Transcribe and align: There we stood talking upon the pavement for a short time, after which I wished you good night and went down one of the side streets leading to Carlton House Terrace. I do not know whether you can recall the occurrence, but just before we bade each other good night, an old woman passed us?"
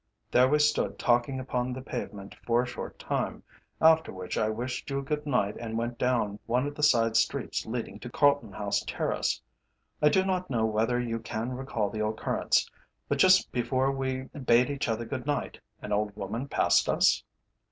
There 0.31 0.47
we 0.49 0.57
stood 0.57 0.97
talking 0.97 1.39
upon 1.39 1.73
the 1.73 1.81
pavement 1.83 2.33
for 2.43 2.63
a 2.63 2.65
short 2.65 2.97
time, 2.97 3.43
after 3.79 4.11
which 4.11 4.35
I 4.35 4.49
wished 4.49 4.89
you 4.89 5.03
good 5.03 5.27
night 5.27 5.55
and 5.59 5.77
went 5.77 5.99
down 5.99 6.39
one 6.47 6.65
of 6.65 6.73
the 6.73 6.81
side 6.81 7.15
streets 7.15 7.67
leading 7.67 7.99
to 7.99 8.09
Carlton 8.09 8.51
House 8.53 8.83
Terrace. 8.87 9.39
I 10.01 10.09
do 10.09 10.25
not 10.25 10.49
know 10.49 10.65
whether 10.65 10.99
you 10.99 11.19
can 11.19 11.51
recall 11.53 11.91
the 11.91 12.03
occurrence, 12.03 12.67
but 13.07 13.19
just 13.19 13.51
before 13.51 13.91
we 13.91 14.23
bade 14.23 14.71
each 14.71 14.87
other 14.89 15.05
good 15.05 15.27
night, 15.27 15.59
an 15.83 15.91
old 15.93 16.15
woman 16.15 16.47
passed 16.47 16.89
us?" 16.89 17.23